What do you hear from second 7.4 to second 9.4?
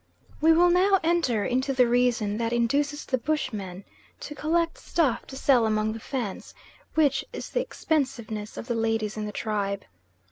the expensiveness of the ladies in the